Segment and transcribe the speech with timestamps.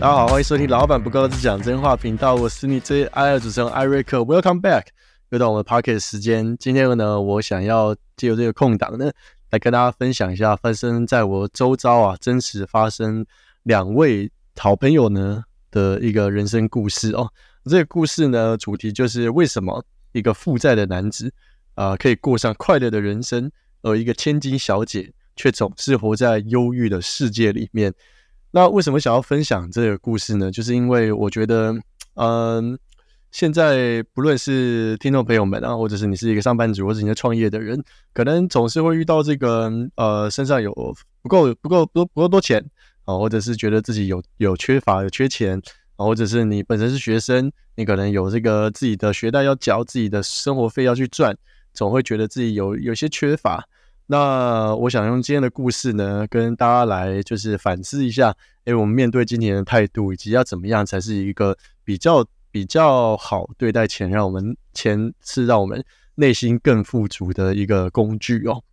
[0.00, 4.84] 大家好，欢迎收听老板不够只讲真话频道，我是你最爱的主持人艾瑞克，Welcome back，
[5.28, 6.56] 又到我们 Pocket 时间。
[6.56, 9.12] 今天呢，我想要借由这个空档呢，
[9.50, 13.26] 来跟大家分享一下发生在我周遭啊，真实发生
[13.64, 17.30] 两位好朋友呢的一个人生故事哦。
[17.66, 21.30] 这个故事呢，主题就是为什么一个负债的男子
[21.74, 27.92] 啊，可以过上快乐的人生，而一个千金小姐却总是活在忧郁的世界里面。
[28.52, 30.50] 那为什么想要分享这个故事呢？
[30.50, 31.72] 就是因为我觉得，
[32.14, 32.76] 嗯，
[33.30, 37.80] 现在不论是听众朋友们啊，或者是你是一个上班族，或者你在创业的人，
[38.12, 40.72] 可能总是会遇到这个，呃，身上有
[41.22, 42.64] 不够、不够、不不够多钱
[43.04, 45.56] 啊，或者是觉得自己有有缺乏、有缺钱
[45.94, 51.36] 啊，或者是你本身是学生，你可能有这个自己的学贷要缴，自己的生活费要去赚，
[51.72, 53.64] 总会觉得自己有有些缺乏。
[54.12, 65.84] 那我想用今天的故事呢，跟大家来就是反思一下，哎，我们面对金钱的态度，以及要怎么样才是一个比较比较好对待钱，让我们钱是让我们
[66.16, 68.64] 内心更富足的一个工具哦。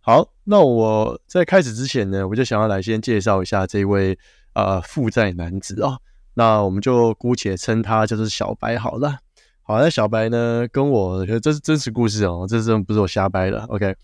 [0.00, 4.16] 好，那我在开始之前呢，我就想要来先介绍一下这位
[4.52, 6.00] 呃负债男子哦。
[6.34, 9.18] 那我们就姑且称他就是小白好了。
[9.70, 10.66] 好，那小白呢？
[10.72, 13.60] 跟我这是真实故事哦，这真不是我瞎掰的。
[13.66, 13.94] OK，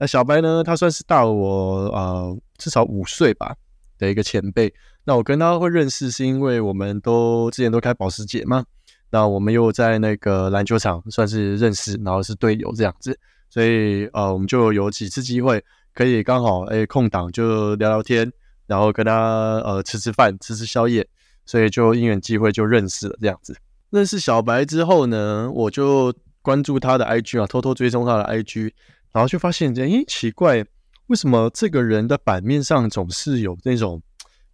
[0.00, 0.64] 那小白呢？
[0.64, 3.54] 他算是大我呃至少五岁吧
[3.98, 4.74] 的一个前辈。
[5.04, 8.64] 那我跟他会认识，是因为我们都之前都开保时捷嘛。
[9.10, 13.16] 那我们又在那个篮球场算是认识，然后是队友这样子。
[13.48, 18.28] 所以呃，我们就有几次机会可以刚好哎空档就聊聊天，
[18.66, 21.06] 然后跟他呃吃吃饭、吃吃宵夜，
[21.46, 23.56] 所以就因缘机会就认识了这样子。
[23.92, 28.72] 认识小白之后呢，我就关注他的 IG 啊，偷偷追踪他的 IG，
[29.12, 30.64] 然后就发现，诶，奇怪，
[31.08, 34.02] 为什么这个人的版面上总是有那种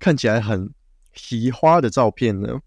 [0.01, 0.69] 看起来很
[1.15, 2.59] 奇花的照片呢？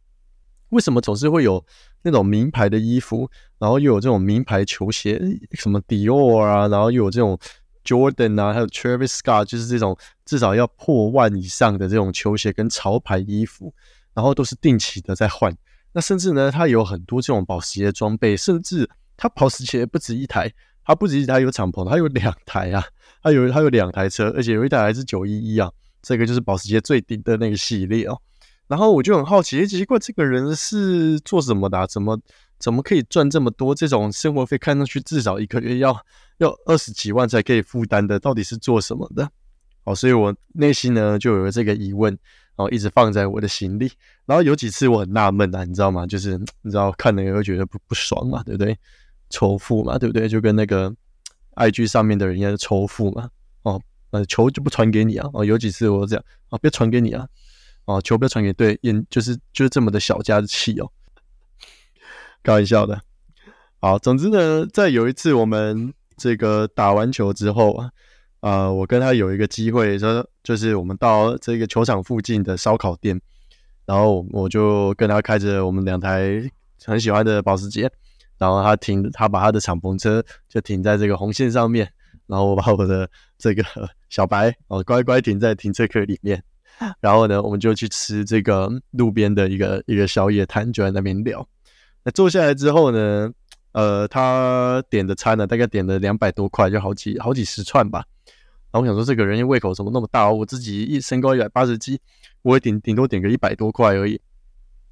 [0.70, 1.62] 为什么总是会有
[2.04, 3.30] 那种名牌的衣服，
[3.60, 5.22] 然后又有这种名牌球鞋，
[5.52, 7.38] 什么 Dior 啊，然后又有这种
[7.84, 13.74] Jordan 啊，还有 Travis Scott，就是这种至少要破万以上的这种球鞋跟潮牌衣服，
[14.14, 15.54] 然后都是定期的在换。
[15.94, 20.52] 那甚至呢，他有很多这种保时捷装备，甚至他保时捷不止一台，
[20.86, 22.84] 他不止一台有敞篷，他有两台啊，
[23.22, 25.70] 他有他有两台车，而且有一台还是九一一啊，
[26.02, 28.18] 这个就是保时捷最顶的那个系列哦。
[28.68, 31.86] 然后我就很好奇，奇怪这个人是做什么的？
[31.88, 32.18] 怎么
[32.58, 33.76] 怎么可以赚这么多？
[33.76, 35.94] 这种生活费看上去至少一个月要
[36.38, 39.30] 要二十几万才可以负担的，到底是做什么的？
[39.84, 42.18] 哦，所以我内心呢就有了这个疑问。
[42.58, 43.90] 然后一直放在我的心里，
[44.26, 46.06] 然后有几次我很纳闷啊，你知道吗？
[46.06, 48.78] 就是你知道看了也会觉得不不爽嘛，对不对？
[49.32, 50.28] 仇富嘛，对不对？
[50.28, 50.94] 就跟那个
[51.56, 53.30] I G 上面的人一样，仇富嘛。
[53.64, 53.82] 哦，
[54.12, 55.28] 呃，球就不传给你啊。
[55.34, 57.26] 哦，有几次我这样啊，不要传给你啊。
[57.86, 60.92] 哦，球不要传给对，也就是就是这么的小家子气哦。
[62.44, 63.02] 开玩笑的。
[63.80, 67.92] 好，总之呢，在有一次我们这个打完球之后啊。
[68.42, 73.22] 啊，我跟他有一个机会，说就是我们到这个球场附近的烧烤店，
[73.86, 76.42] 然后我就跟他开着我们两台
[76.84, 77.90] 很喜欢的保时捷，
[78.40, 81.88] 然后他停，他把他的敞篷车就停在这个红线上面，
[82.26, 83.08] 然后我把我的
[83.38, 83.64] 这个
[84.10, 86.44] 小白哦乖乖停在停车壳里面，
[87.00, 91.48] 然后呢，我们就去吃这个路边的一个一个宵夜摊，就在那边聊。
[92.04, 93.32] 那坐下来之后呢，
[93.74, 98.04] 呃，他点的餐呢，大概点了两百多块，就好几好几十串吧。
[98.72, 100.32] 然后我想说，这个人胃口怎么那么大？
[100.32, 102.00] 我自己一身高一百八十斤，
[102.42, 104.20] 我也顶顶多点个一百多块而已。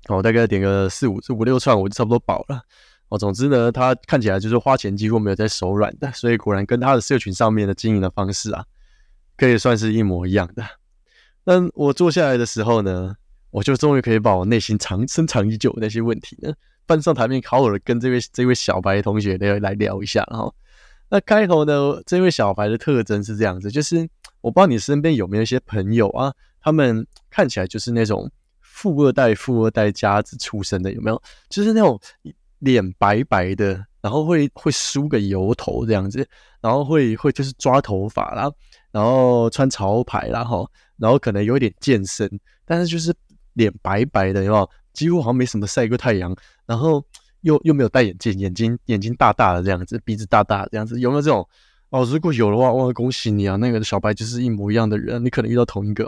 [0.08, 2.62] 哦，大概点个四五四五六串，我就差不多饱了。
[3.08, 8.66] 哦，总之呢，他看起来就是花钱几乎没有在手软的，所以果然跟他的社群上面的经营的方式啊，
[9.38, 10.64] 可以算是一模一样的。
[11.46, 13.16] 那我坐下来的时候呢，
[13.50, 16.54] 我就终于可以把我内心藏深藏已久的那些问题呢，
[16.86, 20.54] 搬上台面，好好的跟这位这位小白同学来来聊一下，然后。
[21.12, 22.02] 那开头呢？
[22.06, 24.08] 这位小白的特征是这样子，就是
[24.42, 28.30] 我不知道你身边有没有一些朋友啊，他们看起来就是那种
[28.62, 31.20] 富二代、富二代家子出身的，有没有？
[31.50, 32.00] 就是那种
[32.60, 36.28] 脸白白的，然后会会梳个油头这样子，
[36.62, 38.52] 然后会会就是抓头发啦，
[38.92, 40.64] 然后穿潮牌啦哈，
[40.98, 42.30] 然后可能有点健身，
[42.66, 43.12] 但是就是
[43.54, 44.70] 脸白白的，有没有？
[44.94, 46.36] 几乎好像没什么晒过太阳，
[46.68, 47.04] 然后。
[47.42, 51.48] 又又没有戴眼镜，眼睛眼睛大大的这样子，鼻子大大的这样子，有没有这种？
[51.90, 53.56] 哦，如果有的话，哇，恭喜你啊！
[53.56, 56.08] 那个小白就是一模一样的人，你可能遇到同一个。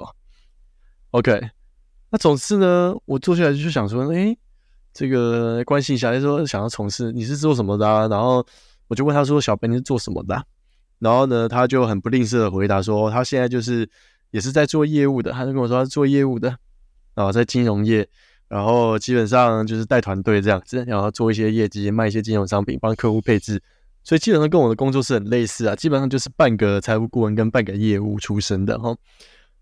[1.09, 1.49] OK，
[2.11, 4.37] 那总之呢，我坐下来就想说，哎，
[4.93, 8.07] 这个关心一下，就说想要从事，你是做什么的？
[8.09, 8.45] 然后
[8.87, 10.45] 我就问他说，小白你是做什么的？
[10.99, 13.89] 然后呢，他就很不吝啬的回答说，他现在就是
[14.29, 16.55] 也是在做业务的，他就跟我说他是做业务的。
[17.15, 18.07] 啊，在金融业，
[18.51, 23.63] 然后基本上就是带团队这样子，然后做一些业绩，卖一些金融商品，帮客户配置，
[24.03, 28.93] 所以基本上跟我的工作是很类似啊，基本上就是半个财务顾问跟半个业务出身的哈。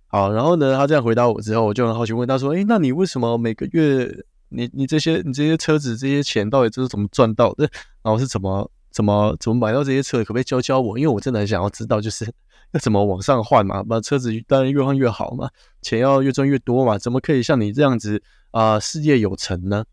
[0.07, 4.11] 好，然后呢，他这样回答我之后，我就很好奇问他说：“诶，那你为什么每个月
[4.49, 7.69] 你你这些你这些车子这些钱到底都是怎么赚到的？
[8.01, 10.17] 然后是怎么怎么怎么买到这些车？
[10.23, 10.97] 可不可以教教我？
[10.97, 12.25] 因为我真的很想要知道，就是
[12.73, 15.47] 要怎么往上换嘛，把车子当然越换越好嘛，
[15.83, 18.19] 钱要越赚越多嘛，怎么可以像你这样子
[18.51, 19.85] 啊事业有成呢？”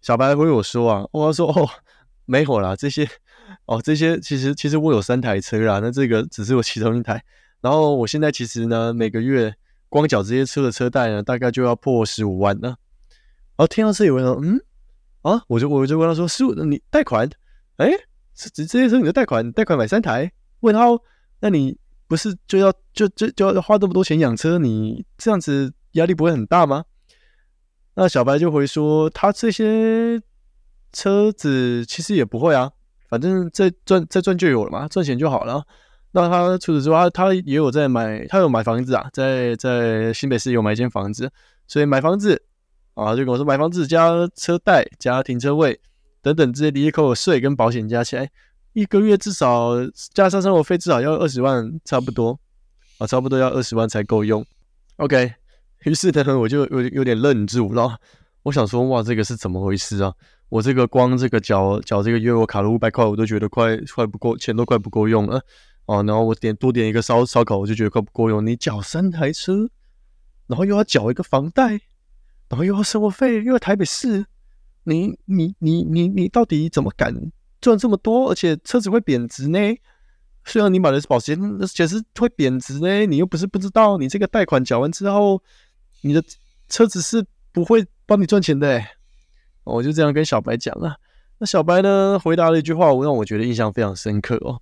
[0.00, 1.68] 小白回我说啊，我说哦
[2.24, 3.08] 没有啦，这些
[3.66, 7.22] 哦这些其实其实我有三台车啦，那这个只是我其中一台。
[7.60, 9.52] 然后我现在其实呢，每个月
[9.88, 12.76] 光缴这些车的车贷呢，大概就要破十五万呢。
[13.56, 14.60] 然后听到这里，我说：“嗯
[15.22, 17.28] 啊，我就我就问他说，十五，你贷款？
[17.78, 17.90] 哎，
[18.34, 20.30] 这这些车你的贷款，贷款买三台？
[20.60, 20.86] 问他，
[21.40, 21.76] 那你
[22.06, 24.58] 不是就要就就就要花这么多钱养车？
[24.58, 26.84] 你这样子压力不会很大吗？”
[28.00, 30.22] 那小白就回说：“他这些
[30.92, 32.70] 车子其实也不会啊，
[33.08, 35.64] 反正再赚再赚就有了嘛，赚钱就好了。”
[36.14, 41.28] 那他除此之外，他也有在买，他有买房子啊，在在新北市有买一间房子，
[41.66, 42.40] 所以买房子
[42.94, 45.80] 啊，就跟我说买房子加车贷加停车位
[46.22, 48.30] 等等这些离扣税跟保险加起来，
[48.74, 49.72] 一个月至少
[50.14, 52.38] 加上生活费至少要二十万，差不多
[52.98, 54.46] 啊，差不多要二十万才够用。
[54.98, 55.32] OK，
[55.84, 57.98] 于是呢，我就有有点愣住了，
[58.42, 60.12] 我想说哇，这个是怎么回事啊？
[60.48, 65.42] 我这个光这个缴缴这个月我卡了五百块，我都觉得快快不够，钱都快不够用了。
[65.86, 68.44] 哦，然后我点多点一个烧烧烤，我就觉得快不够用。
[68.46, 69.68] 你缴三台车，
[70.46, 71.70] 然后又要缴一个房贷，
[72.48, 74.24] 然后又要生活费，又要台北市，
[74.84, 77.14] 你你你你你到底怎么敢
[77.60, 78.30] 赚这么多？
[78.30, 79.58] 而且车子会贬值呢。
[80.44, 83.04] 虽然你买的是保险，而且是会贬值呢。
[83.04, 85.42] 你又不是不知道，你这个贷款缴完之后，
[86.02, 86.22] 你的
[86.68, 88.82] 车子是不会帮你赚钱的。
[89.64, 90.96] 我就这样跟小白讲了。
[91.38, 94.60] 那小白呢，回答了一句话，我让我觉得印象非常深刻哦。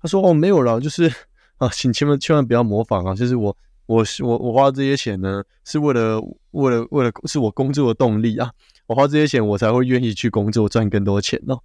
[0.00, 1.12] 他说：“哦，没有了，就是
[1.58, 3.14] 啊，请千万千万不要模仿啊！
[3.14, 3.56] 就是我，
[3.86, 6.20] 我是我，我花这些钱呢，是为了
[6.50, 8.50] 为了为了是我工作的动力啊！
[8.86, 11.60] 我花这些钱，我才会愿意去工作赚更多钱哦。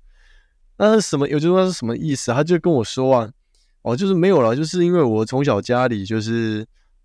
[0.77, 1.27] 那什么？
[1.27, 2.31] 有句话是什么意思？
[2.31, 3.29] 他就跟我说啊，
[3.81, 6.59] 哦，就是没有了，就是因为我从小家里就是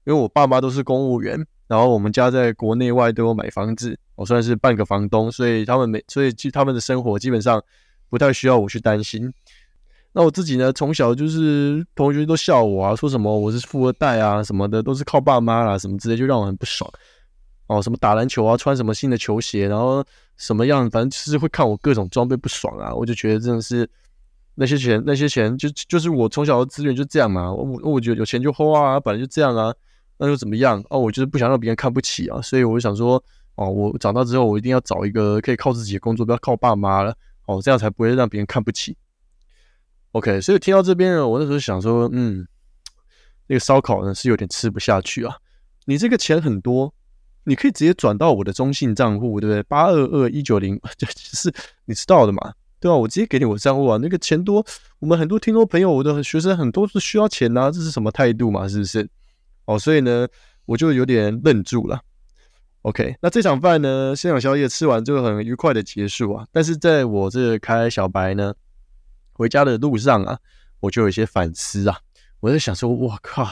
[0.05, 7.65] 因为我爸妈都是公务员，然后我们家在国内外都有买房子，我算是半个房东，所以他们每所以他们的生活基本上
[8.11, 9.33] 不太需要我去担心。”
[10.13, 10.71] 那我自己呢？
[10.71, 16.91] 从小就是同学都笑我啊，说什么我是富二代啊，什么的都是靠爸妈啦，什么之类，就让我很不爽。
[17.69, 20.05] 哦，什么打篮球啊，穿什么新的球鞋，然后
[20.37, 22.93] 什么样，反正就是会看我各种装备不爽啊。
[22.95, 23.89] 我就觉得真的是
[24.55, 27.51] 那些钱，那些钱就就是我从小的资源就这样嘛。
[27.51, 29.75] 我我觉得有钱就花啊，本来就这样啊，
[30.25, 30.81] 那又怎么样？
[30.89, 33.23] 哦，我就是不想让别人看不起啊，所以我就想说，
[33.57, 37.13] 哦，我长大之后我一定要找一个可以靠自己的工作，不要靠爸妈了。
[37.47, 38.97] 哦，这样才不会让别人看不起。
[40.13, 42.47] OK，所以听到这边呢，我那时候想说，嗯，
[43.49, 45.35] 那个烧烤呢是有点吃不下去啊。
[45.87, 46.95] 你这个钱很多，
[47.43, 49.61] 你可以直接转到我的中信账户，对不对？
[49.65, 51.53] 八二二一九零， 就是
[51.87, 52.95] 你知道的嘛，对吧？
[52.97, 53.99] 我直接给你我账户啊。
[54.01, 54.65] 那个钱多，
[55.01, 58.69] 我们很多听众朋友，我的学生很多是需要钱呐，这是什么态度嘛？
[58.69, 59.09] 是不是？
[59.65, 60.27] 哦，所以呢，
[60.67, 62.01] 我就有点愣住了。
[62.83, 66.47] OK，那这场饭呢，现场宵夜吃完就很愉快的结束啊。
[66.53, 68.55] 但是在我这开小白呢。
[69.35, 70.39] 回家的路上啊，
[70.79, 71.99] 我就有些反思啊。
[72.41, 73.51] 我在想说，我靠，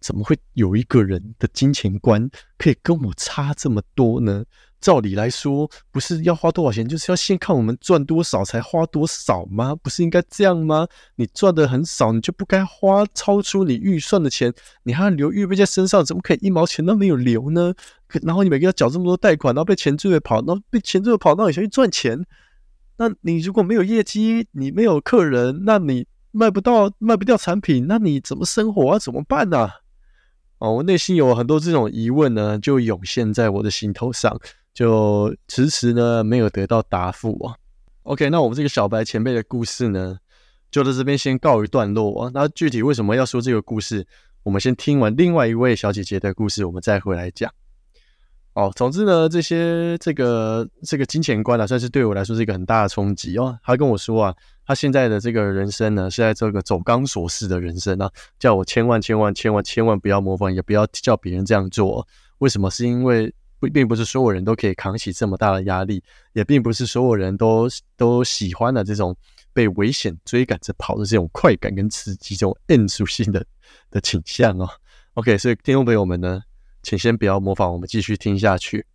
[0.00, 4.42] 怎么会有一个人的金钱观可以跟我差这么多呢？
[4.80, 9.74] 照理来说，不是要花多少钱，就是要先看我们赚多少才花多少吗？
[9.82, 10.86] 不是应该这样吗？
[11.16, 17.74] 你赚的很少，你就不该花超出你预算的钱，你还要留预备在身上，怎么可以一毛钱都没有留呢？
[18.08, 22.24] 可然后你每个月缴这么多贷款，然后被钱追着跑，然后被钱追着跑，那你想去赚钱？
[22.96, 28.98] 那你如果没有业绩，你没有客人，那你卖不到卖不掉产品，那你怎么生活啊？
[28.98, 29.70] 怎么办呢？
[30.58, 34.38] 哦，我内心有很多这种疑问呢，就涌现在我的心头上，
[34.72, 37.54] 就迟迟呢没有得到答复啊。
[38.04, 40.18] OK，那我们这个小白前辈的故事呢，
[40.70, 42.30] 就在这边先告一段落啊。
[42.32, 44.06] 那具体为什么要说这个故事，
[44.42, 47.52] 我们先听完另外一位小姐姐的故事，我们再回来讲。
[48.54, 53.56] 哦，总之呢，这些这个这个金钱观啊，算是对我来说是一个很大的冲击哦。
[53.62, 54.34] 他跟我说啊，
[54.66, 58.10] 他现在的这个人生呢，是在这个走钢索式的人生啊，
[58.40, 62.04] 叫我千万千万千万千万不要模仿，也不要叫别人这样做。
[62.38, 62.68] 为什么？
[62.70, 66.02] 是因为不并不是所有人都可以扛起这么大的压力，
[66.32, 69.16] 也并不是所有人都都喜欢的这种
[69.52, 73.46] 被危险追赶着跑的这种快感跟刺激，这种 N 属性的
[73.90, 74.68] 的倾向哦。
[75.14, 76.40] OK，所以听众朋友们呢。
[76.82, 78.86] 请先不要模仿，我们继续听下去。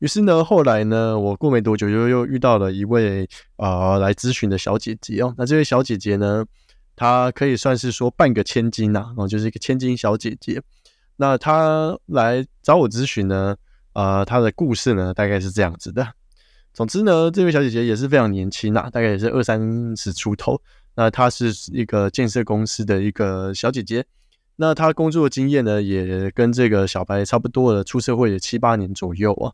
[0.00, 5.32] 于是呢，后来呢，我过没多久又又遇到了一位啊来咨询的小姐姐哦。
[5.38, 6.44] 那这位小姐姐呢，
[6.96, 10.60] 她可以算是说半个千金呐，哦，就是一个千金小姐姐。
[11.14, 13.56] 那她来找我咨询呢，
[13.98, 16.06] 呃，她的故事呢，大概是这样子的。
[16.72, 19.60] 总之呢，这位小姐姐也是非常年轻啊，大概也是二三
[19.96, 20.60] 十出头。
[20.94, 24.06] 那她是一个建设公司的一个小姐姐。
[24.54, 29.50] 那她工作经验呢，也跟这个小白差不多了，出社会也七八年左右啊。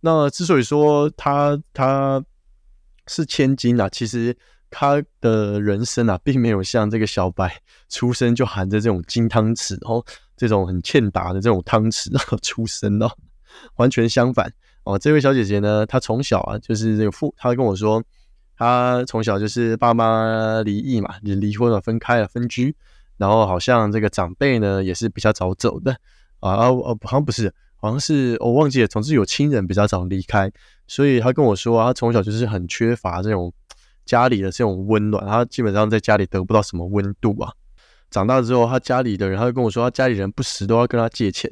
[0.00, 2.20] 那之所以说她她
[3.06, 4.36] 是千金啊，其实
[4.68, 7.56] 她的人生啊，并没有像这个小白
[7.88, 10.04] 出生就含着这种金汤匙，然后
[10.36, 13.08] 这种很欠打的这种汤匙然后出生哦，
[13.76, 14.52] 完全相反
[14.84, 14.98] 哦。
[14.98, 18.02] 这位小姐姐呢，她从小啊，就是这个父，她跟我说，
[18.56, 22.74] 她从小就是爸妈离异嘛，就离婚了，分开了，分居，
[23.16, 25.92] 然后好像这个长辈呢，也是比较早走的
[26.40, 27.52] 啊啊哦，好像不是。
[27.78, 30.50] 好像是我忘记了，总之有亲人比较早离开，
[30.86, 33.52] 所以她跟我说，她从小就是很缺乏这种
[34.06, 37.52] 家里的这种温暖，她基本上在家里得不到什么温度啊。
[38.08, 41.50] 长大之后，他家里的人，他就跟我说，他家里人不时都要跟他借钱，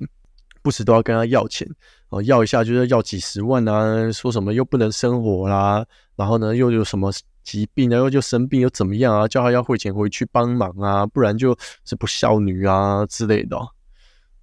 [0.65, 1.69] 不时都要跟他要钱，
[2.09, 7.13] 哦，要一下就是要几十万啊，说什么又不能生活啦，然后呢又有什么
[7.45, 13.57] 疾病啊，又就生病又怎么样啊，叫他要汇钱回去帮忙啊，不然就是不孝女啊之类的。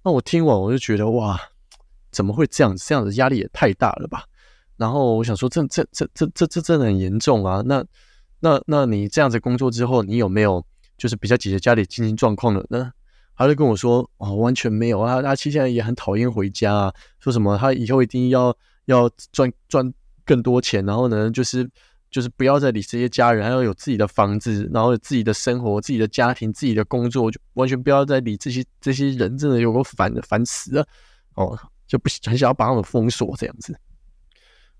[0.02, 1.38] 那我听完我就觉得哇。
[2.12, 2.84] 怎么会这样子？
[2.86, 4.22] 这样子压力也太大了吧？
[4.76, 7.62] 然后我想说，这这这这这这真的很严重啊！
[7.64, 7.82] 那
[8.38, 10.62] 那那你这样子工作之后，你有没有
[10.98, 12.92] 就是比较解决家里经济状况的呢？
[13.36, 15.22] 他就跟我说，哦，完全没有啊！
[15.22, 19.92] 阿七现在也很讨厌回家啊，说什么他以后一定要要赚赚
[20.24, 21.68] 更多钱，然后呢，就是
[22.10, 30.86] 就是不要再理这些家人，还要有自己的房子，然后有自己的生活、自己的家庭、自己的工作，就完全不要再理这些这些人，真的有个烦烦死了
[31.34, 31.58] 哦。
[31.84, 33.78] 就不很想要把他们封锁这样子，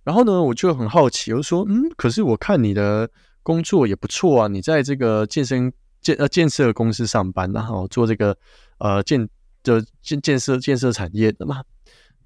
[0.02, 3.10] 然后呢，我就很好奇，我说，嗯，可是我看你的
[3.42, 5.70] 工作也不错啊，你在这个健身
[6.02, 8.36] 建呃建设公司上班，然后做这个
[8.78, 9.26] 呃建
[9.62, 11.62] 的建建设建设产业的嘛，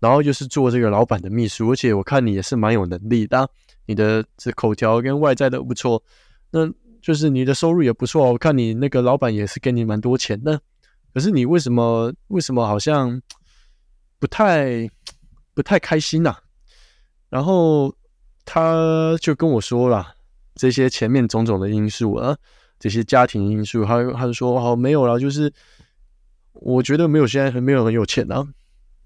[0.00, 3.48] 然后又是做这个老板的秘书，而且我看你也是蛮有能力的，
[3.86, 6.02] 你的这口条跟外在都不错，
[6.50, 6.68] 那
[7.00, 10.60] 就是你的收入也不错，我看你那个老板也是给你蛮多钱的，
[11.14, 13.22] 可是你为什么为什么好像？
[14.18, 14.88] 不太
[15.52, 16.34] 不太开心呐，
[17.28, 17.94] 然后
[18.46, 20.14] 他就跟我说了
[20.54, 22.34] 这些前面种种的因素啊，
[22.78, 25.52] 这些家庭因素，他他就说好没有了，就是
[26.52, 28.46] 我觉得没有现在很没有很有钱啊，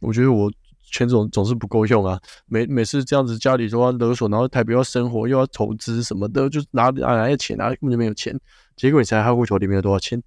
[0.00, 0.52] 我觉得我
[0.90, 8.38] 钱总总是不够用啊，每每次这样子家里都要勒索，然后台北要生活又要投资什么的，就拿拿来的钱啊根本就没有钱，
[8.76, 10.22] 结果你猜他户头里面有多少钱？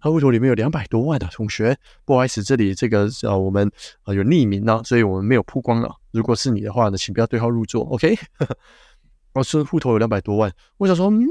[0.00, 3.68] 他户头里面有两百多万的同学，不好意思，这里这个呃我们
[4.04, 5.92] 呃有匿名呢，所以我们没有曝光了。
[6.12, 8.16] 如果是你的话呢，请不要对号入座，OK？
[9.34, 11.26] 我说户头有两百多万，我想说，嗯，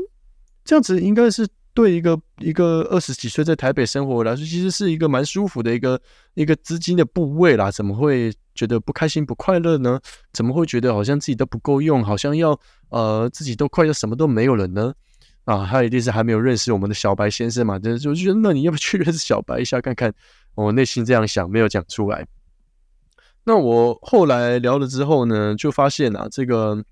[0.67, 6.00] 这样子应该是对一个一个二十几岁在台北生活来说，其实是一个蛮舒服的一个
[6.33, 7.71] 一个资金的部位啦。
[7.71, 9.97] 怎么会觉得不开心不快乐呢？
[10.33, 12.59] 怎么会觉得好像自己都不够用，好像要
[12.89, 14.93] 呃自己都快要什么都没有了呢？
[15.45, 17.79] 啊，他一定是还没有认识我们的小白先生嘛？
[17.79, 20.13] 就是就觉得，那你要不去认识小白一下看看？
[20.55, 22.27] 我内心这样想，没有讲出来。
[23.45, 26.83] 那我后来聊了之后呢，就发现啊，这个，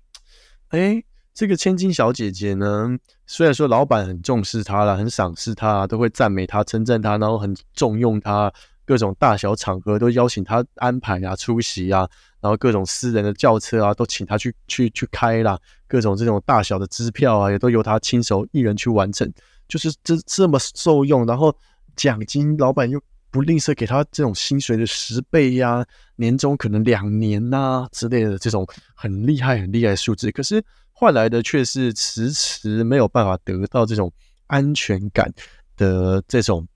[0.68, 1.02] 哎，
[1.36, 8.50] 这个千金小姐姐呢，虽然说老板很重视她了，很赏识她，都会赞美她、称赞她，然后很重用她，
[8.86, 12.08] 各种大小场合都邀请她安排啊、出席啊。
[12.40, 19.30] 然后各种私人的轿车啊，都请她去去去开啦，各种这种大小的支票啊，也都由她亲手一人去完成，
[19.68, 21.26] 就是这这么受用。
[21.26, 21.54] 然后
[21.96, 22.98] 奖金，老板又
[23.30, 30.30] 不吝啬给她这种薪水的十倍呀，年终可能两年呐之类的这种很厉害很厉害的数字。
[30.30, 30.64] 可是
[30.98, 34.10] 换来的却是迟迟没有办法得到这种
[34.46, 35.30] 安全感
[35.76, 36.66] 的这种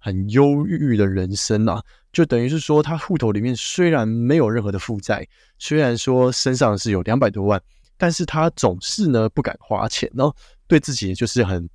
[0.00, 1.80] 很忧郁的人生啊。
[2.12, 5.24] 就等于是说，他户头里面虽然没有任何的负债，
[5.60, 7.62] 虽然说身上是有两百多万，
[7.96, 10.34] 但是他总是呢不敢花钱，然后
[10.66, 11.70] 对自己就是很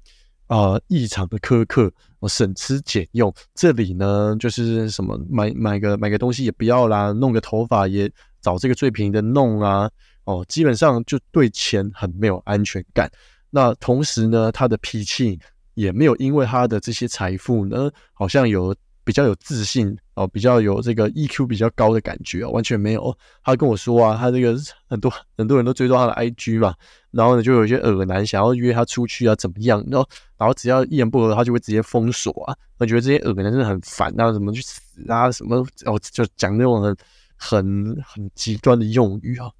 [0.47, 1.89] 啊异常的苛刻，
[2.27, 3.33] 省吃俭用。
[3.55, 9.89] 这里呢就是什么买买个买个东西也不要啦，弄个头发也找这个最便宜的弄啊，
[10.25, 13.11] 哦，基本上就对钱很没有安全感。
[13.49, 15.39] 那同时呢，他的脾气
[15.73, 18.75] 也没有因为他的这些财富呢，好像有。
[19.05, 23.13] 比较有自信哦，比较有这个 EQ 比较高的感觉哦，完全没有。
[23.43, 24.55] 他跟我说啊，他这个
[24.87, 26.73] 很多很多人都追踪他的 IG 嘛，
[27.11, 29.83] 然后呢，就有一些耳男想要约他出去啊，怎么样？
[29.91, 32.55] 然后然后只要一言不合，他就会直接封锁啊。
[32.77, 36.95] 我觉得这些耳男真的很烦啊，怎么去死啊，什么哦，就讲那种很
[37.35, 39.51] 很很极端的用语啊。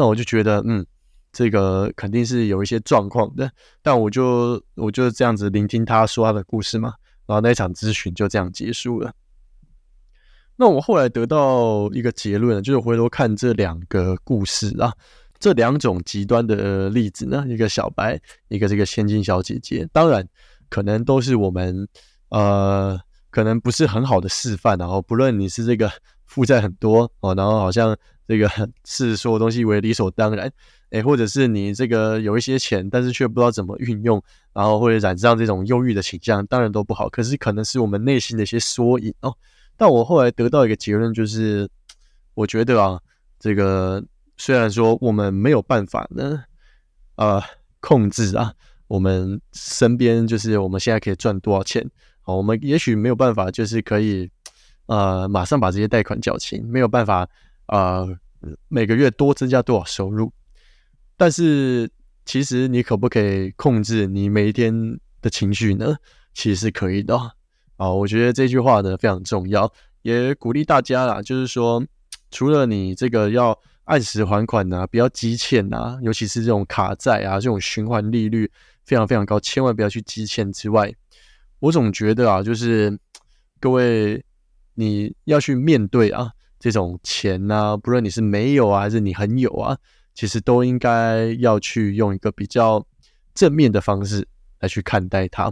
[0.00, 0.86] 那我就觉得，嗯，
[1.30, 3.52] 这个肯定是有一些状况的。
[3.82, 6.94] 但我就我就这样子聆听他说他的故事嘛。
[7.26, 9.12] 然后那场咨询就这样结束了。
[10.56, 14.90] 那我后来得到一个结论，就是回头看这两个故事啊，
[15.38, 20.26] 这两种极端的例子呢，一个小白，一个这个千金小姐姐，当然
[20.70, 21.86] 可能都是我们
[22.30, 22.98] 呃，
[23.30, 24.78] 可能不是很好的示范。
[24.78, 25.92] 然后不论你是这个
[26.24, 27.96] 负债很多哦，然后好像
[28.30, 28.48] 这个
[28.86, 30.52] 是所有东西为理所当然。
[30.90, 34.22] 诶，或者是你这个有一些钱，但是却不知道怎么运用，
[34.52, 37.08] 然后会染上这种忧郁的倾向，当然都不好。
[37.08, 39.32] 可是可能是我们内心的一些缩影哦。
[39.76, 41.68] 但我后来得到一个结论，就是
[42.34, 43.00] 我觉得啊，
[43.38, 44.02] 这个
[44.36, 46.42] 虽然说我们没有办法呢，
[47.14, 47.40] 呃，
[47.78, 48.52] 控制啊，
[48.88, 51.88] 我们身边就是我们现在可以赚多少钱，
[52.22, 54.28] 好，我们也许没有办法，就是可以
[54.86, 57.28] 呃马上把这些贷款缴清，没有办法
[57.70, 58.04] 啊
[58.68, 60.32] 每个月多增加多少收入。
[61.16, 61.90] 但是，
[62.24, 65.96] 其实你可不可以控制你每一天的情绪呢？
[66.32, 67.16] 其实是可以的
[67.76, 67.90] 啊。
[67.90, 69.70] 我觉得这句话呢非常重要，
[70.02, 71.20] 也鼓励大家啦。
[71.20, 71.84] 就是说，
[72.30, 78.50] 除了你这个要按时还款呐，不要积欠呐，尤其是这种卡债啊，这种循环利率
[78.84, 80.90] 非常非常高，千万不要去积欠之外，
[81.58, 82.98] 我总觉得啊，就是
[83.60, 84.24] 各位
[84.74, 89.76] 你要去面对啊这种钱呐，不论你是没有啊，还是你很有啊。
[90.12, 92.84] 其实都应该要去用一个比较
[93.34, 94.26] 正面的方式
[94.58, 95.50] 来去看待它。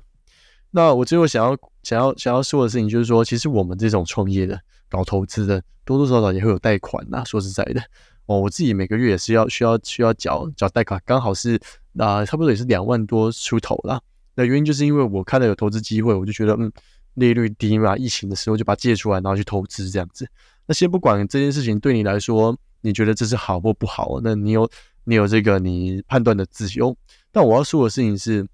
[0.70, 4.60] 那我最后想要想要想要说的事情就是说，其实我们这种创业的、
[4.90, 7.22] 搞投资的，多多少少也会有贷款呐。
[7.24, 7.80] 说实在的，
[8.26, 11.58] 哦，我自己每个月也是要需要需要缴缴贷款，刚好是
[11.96, 13.98] 啊，差不多也是两万多出头啦。
[14.34, 16.70] 那原因就是因为我看到有投资机会，我就觉得嗯，
[17.14, 20.28] 利率低嘛，疫情的时候就把它借出来，然后去投资这样子。
[20.68, 22.56] 那先不管这件事情对你来说。
[22.80, 24.20] 你觉得这是好或不好？
[24.22, 24.70] 那你有
[25.02, 26.96] 你有这个你判断的自由。
[27.32, 28.46] 但我要说的事情是，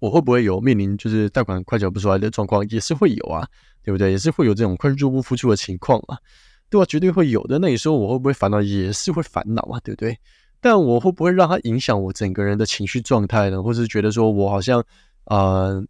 [0.00, 3.46] 我会不会有面临就是贷款快缴不出来的状况，也是会有啊，
[3.84, 4.10] 对不对？
[4.10, 6.18] 也是会有这种快入不敷出的情况啊，
[6.68, 6.84] 对吧？
[6.84, 7.60] 绝对会有的。
[7.60, 8.60] 那你说我会不会烦恼？
[8.60, 10.18] 也是会烦恼啊，对不对？
[10.60, 13.62] 但我会不会让它影响我整个人的情绪状态呢？
[13.62, 14.84] 或是觉得说我好像
[15.26, 15.80] 呃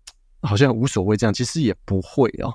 [0.43, 1.33] 好像无所谓这样？
[1.33, 2.53] 其实也不会啊。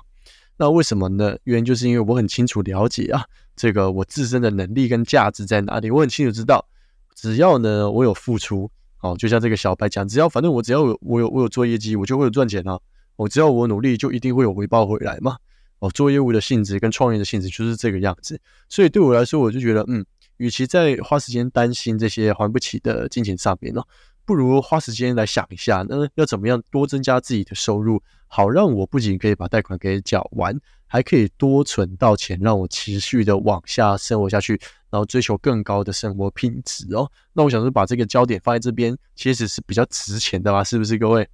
[0.58, 1.36] 那为什么呢？
[1.44, 5.90] 原因就是因为我很清楚了解啊，这个我自身的能力跟价值在哪里。
[5.90, 6.66] 我很清楚知道，
[7.14, 8.68] 只要呢我有付出，
[9.00, 12.78] 哦，就像这个小白讲，只要反正我只要有我有我有做业绩，我就会有赚钱啊。
[13.14, 15.36] 我只要我努力，就一定会有回报回来嘛。
[15.78, 18.40] 哦，做业务的性质跟创业的性质就是这个样子。
[18.68, 20.04] 所以对我来说，我就觉得，嗯，
[20.38, 23.80] 与其在花时间担心这些还不起的金钱上面呢。
[24.28, 30.54] 不如花时间来想一下，那要怎么样多增加自己的收入，好让我不仅可以把贷款给缴完，
[30.86, 34.60] 还可以多存到钱，让我持续的往下生活下去，
[34.90, 37.10] 然后追求更高的生活品质哦。
[37.32, 40.62] 那我想说，把这个焦点放在这边，其实是比较值钱的吧？
[40.62, 41.26] 是不是各位？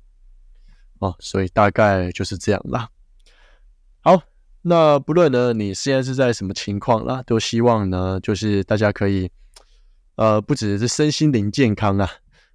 [1.00, 2.88] 哦，所以大概就是这样啦。
[4.02, 4.22] 好，
[4.62, 9.28] 那不论呢你现在是在什么情况啦，都希望呢就是大家可以，
[10.14, 12.08] 呃，不只是身心灵健康啊。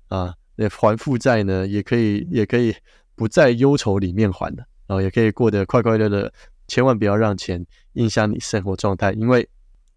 [0.09, 2.75] 啊，那还负债呢，也可以，也可以
[3.15, 6.31] 不在忧愁里面还的，然后也可以过得快快乐乐。
[6.67, 9.49] 千万不要让钱影响你生活状态，因为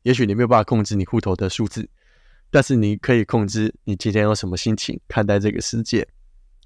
[0.05, 1.87] 也许你没有办法控制你户头的数字，
[2.51, 6.09] 但是你可以控制你今天用什么心情看待这个世界。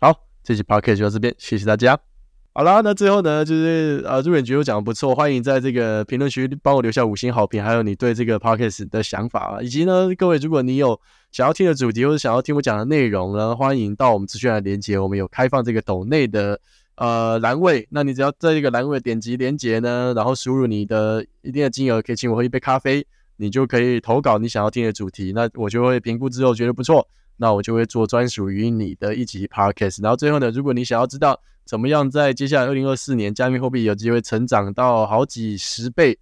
[0.01, 2.16] 好，这期 p o c a s t 就到这边，谢谢大家。
[2.57, 10.99] 好啦，那最后呢，就是呃，入眼觉得我讲的不错，欢迎在这个评论区帮我留下五星好评，还有你对这个 podcast 的想法，以及呢，各位如果你有
[11.31, 16.59] 想要听的主题或者想要听我讲的内容呢，欢迎到我们资讯栏连接，我们有开放这个抖内的
[16.95, 30.03] 呃栏位，那你只要在这个栏位点击连接呢，然后输入你的一定的金额，可以请我喝一杯咖啡，你就可以投稿你想要听的主题，那我就会评估之后觉得不错，那我就会做专属于你的一集 podcast。
[30.03, 31.39] 然后最后呢，如果你想要知道。
[31.67, 36.17] 怎么样，在接下来二零二四年，加密货币有机会成长到好几十倍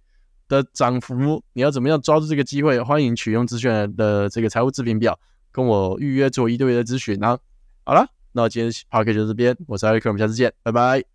[0.47, 1.43] 的涨幅？
[1.53, 2.81] 你要怎么样抓住这个机会？
[2.81, 5.17] 欢迎取用资讯的这个财务自评表，
[5.51, 7.37] 跟我预约做一对一的咨询呢！
[7.83, 11.14] 好了，那今天 p a r k 就这边，我是艾瑞克，我们下次见，拜拜。